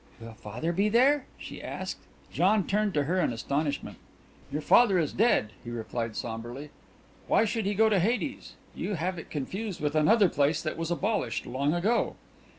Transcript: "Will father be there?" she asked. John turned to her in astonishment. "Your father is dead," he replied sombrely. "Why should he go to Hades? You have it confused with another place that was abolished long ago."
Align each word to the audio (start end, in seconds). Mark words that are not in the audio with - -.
"Will 0.19 0.33
father 0.33 0.73
be 0.73 0.89
there?" 0.89 1.27
she 1.37 1.61
asked. 1.61 1.99
John 2.33 2.65
turned 2.65 2.95
to 2.95 3.03
her 3.03 3.19
in 3.21 3.31
astonishment. 3.31 3.97
"Your 4.51 4.63
father 4.63 4.97
is 4.97 5.13
dead," 5.13 5.53
he 5.63 5.69
replied 5.69 6.15
sombrely. 6.15 6.71
"Why 7.27 7.45
should 7.45 7.67
he 7.67 7.75
go 7.75 7.87
to 7.87 7.99
Hades? 7.99 8.55
You 8.73 8.95
have 8.95 9.19
it 9.19 9.29
confused 9.29 9.79
with 9.79 9.93
another 9.93 10.27
place 10.27 10.59
that 10.63 10.75
was 10.75 10.89
abolished 10.89 11.45
long 11.45 11.75
ago." 11.75 12.15